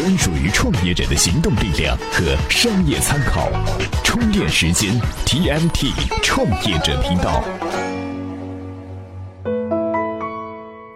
[0.00, 3.50] 专属于创业者的行动力量和商业参考。
[4.02, 5.92] 充电时间，TMT
[6.22, 7.44] 创业者频道。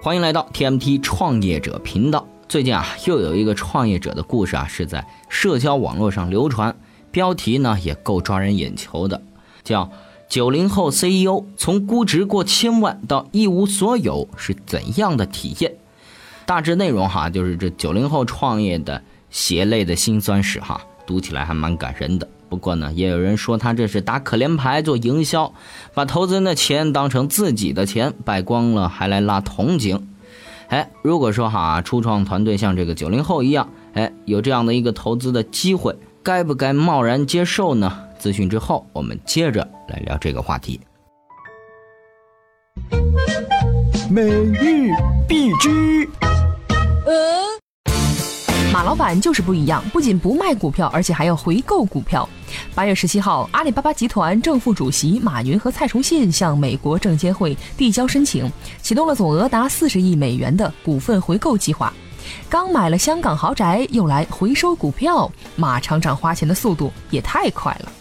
[0.00, 2.26] 欢迎来到 TMT 创业者频道。
[2.48, 6.74] 最近啊，又有一个创业者的故事啊，是在社交网络上流传，
[7.10, 9.20] 标题呢也够抓人眼球的，
[9.62, 9.90] 叫
[10.30, 15.74] “九零后 CEO 从估值过千万到一无所有是怎样的体验”。
[16.46, 22.28] 大致内容哈，就是这九零后创业的血泪的辛酸史哈，读起来还蛮感人的。
[22.48, 25.52] 不过呢，也有人说他这是打可怜牌做营销，
[25.94, 30.08] 把投资人的钱当成自己的钱败光了，还来拉同情。
[30.68, 38.00] 哎，如果说哈，初创团队像这个九零后一样，哎，有这样的一个投资的机会，该不该贸然接受呢？
[38.18, 40.80] 资讯之后，我们接着来聊这个话题。
[44.10, 44.90] 每日
[45.26, 46.08] 必知。
[48.72, 52.28] 马老板就是不一样，不仅不卖股票，而且还要回购股票。
[52.74, 58.50] 八月十七号，阿里巴巴集团正副主席马云和蔡崇信向美国证监会递交申请，
[58.82, 61.92] 启动了总额达四十亿美元的股份回购计划。
[62.48, 67.92] 刚买了香港豪宅，又来回收股票，马厂长花钱的速度也太快了。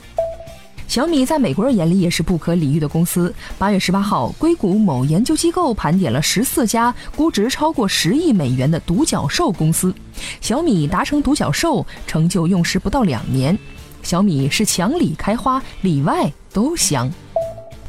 [0.94, 3.34] 小米在美国人眼里也是不可理喻的公司。
[3.58, 9.92] 八月十八号，硅谷某研究机构盘点了十四家估值超过十亿美元的独角兽公司，
[10.40, 13.58] 小米达成独角兽成就用时不到两年。
[14.04, 17.12] 小米是墙里开花，里外都香。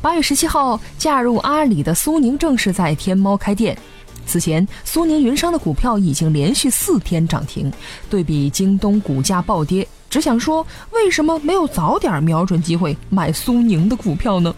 [0.01, 3.77] 八月十七号，嫁入阿里的苏宁正式在天猫开店。
[4.25, 7.71] 此前，苏宁云商的股票已经连续四天涨停，
[8.09, 9.87] 对比京东股价暴跌。
[10.15, 14.55] 只想说，为什么没有早点瞄准机会买苏宁的股票呢？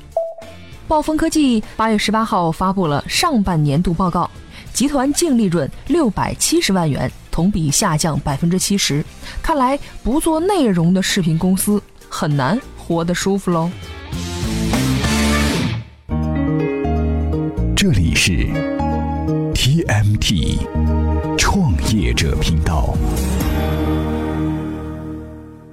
[0.87, 4.31] 暴风科技八月十八号发布了上半年度报告，
[4.75, 9.03] 集团净利润六百七十万元，同比下降百分之七十。
[9.43, 13.71] 看来不做内容的视频公司很难活得舒服喽。
[17.75, 18.33] 这里是
[19.55, 20.59] TMT
[21.39, 22.95] 创业者频道。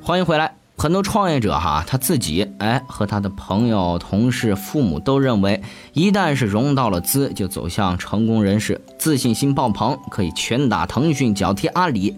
[0.06, 0.54] 欢迎回来。
[0.76, 12.14] 很多创业者哈，他自己哎和他的朋友、同事、父母都认为，一旦是融到了资，就走向成功人士，自信心爆棚，可以拳打腾讯、脚踢阿里。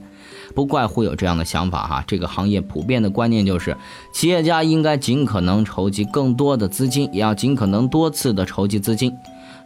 [0.56, 2.03] 不怪乎有这样的想法哈。
[2.07, 3.78] 这个行业普遍的观念就是，
[4.12, 9.16] 企业家应该尽可能筹集更多的资金，也要尽可能多次的筹集资金。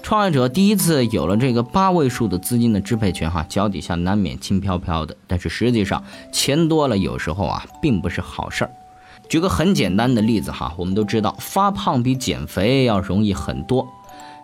[0.02, 5.16] 创业者第一次有了这个八位数的资金的支配权，哈，脚底下难免轻飘飘的。
[5.28, 8.72] 但是实际上，钱多了有时候啊，并不是好事儿。
[9.28, 13.88] 举个很简单的例子哈，我们都知道发胖比减肥要容易很多。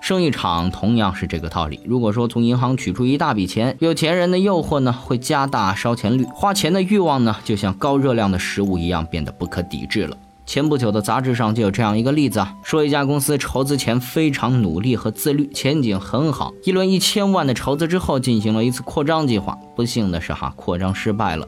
[0.01, 1.79] 生意场同样是这个道理。
[1.83, 10.15] 如果说从银行取出一大笔钱，有钱人的诱惑呢会加大烧钱率，花钱的欲望呢就像高热量的食物一样变得不可抵制了。
[10.45, 16.53] 前不久的杂志上就有这样一个例子啊，说一家公司筹资前非常努力和自律，前景很好。
[16.63, 19.57] 一轮一千万的筹资之后，进行了一次扩张计划。
[19.75, 21.47] 不幸的是哈，扩张失败了，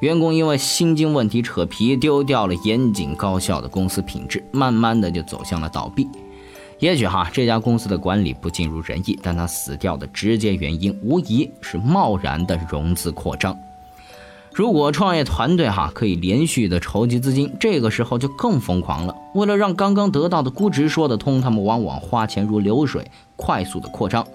[0.00, 6.08] 员工因为薪金问题扯皮，丢掉了严谨高效的公司品质，慢慢的就走向了倒闭。
[6.78, 13.54] 也许哈，这家公司的管理不尽如人意，但他死掉的直接原因无疑是贸然的融资扩张。
[14.54, 19.14] 如果创业团队哈可以连续的筹集资金，这个时候就更疯狂了。
[19.34, 24.26] 为了让刚刚得到的估值说得通，他们往往花钱如流水，快速的扩张。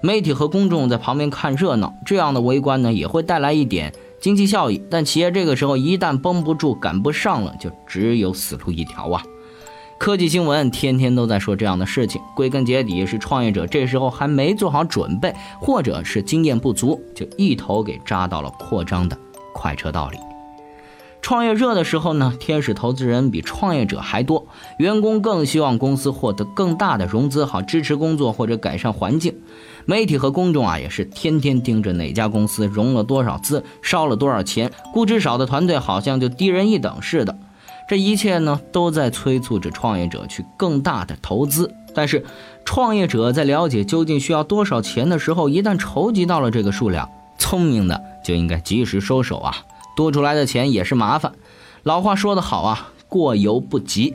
[0.00, 4.80] 媒体和公众在旁边看热闹，这样的围观呢也会带来一点经济效益。
[4.88, 9.22] 但企业这个时候一旦绷不住、赶不上了，就只有死路一条啊！
[9.98, 19.16] 科技新闻天天都在说这样的事情，归根结底是创业者这时候还没做好准备，或者是经验不足，就一头给扎到了扩张的。
[19.62, 20.18] 快车道里，
[21.20, 24.44] 创业热的时候呢，天使投资人比创业者还多，
[24.78, 29.32] 员工更希望公司获得更大的融资，好支持工作或者改善环境。
[29.84, 37.38] 媒体和公众啊，也是天天盯着哪家公司融了多少资，烧了多少钱，估值少的团队好像就低人一等似的。
[37.88, 41.72] 这一切呢，都在催促着创业者去更大的投资。
[41.94, 42.24] 但是，
[42.64, 47.08] 创业者在了解究竟需要多少钱的时候，一旦筹集到了这个数量，
[47.52, 48.00] 聪明的。
[48.24, 49.52] 就应该及时收手啊！
[49.94, 51.32] 多出来的钱也是麻烦。
[51.82, 54.14] 老话说得好啊，过犹不及。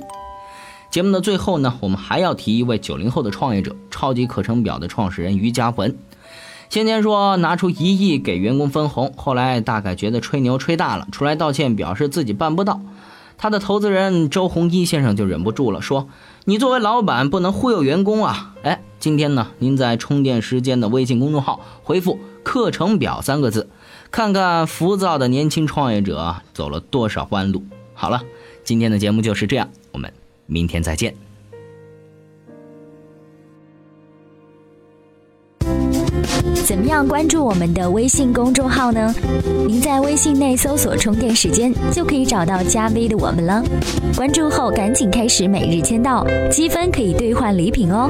[0.89, 5.95] 节目的最后呢，我们还要提一位九零后的创业者——超级课程表的创始人于嘉文。
[6.69, 12.81] 先前说拿出一亿给员工分红，后来大概觉得吹牛吹大了，出来道歉，表示自己办不到。
[13.38, 16.07] 他的投资人周鸿祎先生就忍不住了，说
[16.45, 22.19] ：“你作为老板不能忽悠员工啊！”哎，今天呢，您在充电时间的微信公众号回复。
[22.44, 23.67] 课程表三个字，
[24.09, 27.61] 看看浮躁的年轻创业者走了多少弯路。
[27.94, 28.21] 好了，
[28.63, 30.13] 今天的节目就是这样，我们
[30.45, 31.13] 明天再见。
[36.65, 39.13] 怎么样关注我们的微信公众号呢？
[39.67, 43.61] 您在微信内搜索“充电时间”就可以找到加 V 的我们了。
[44.15, 48.09] 关注后赶紧开始每日签到，积分可以兑换礼品哦。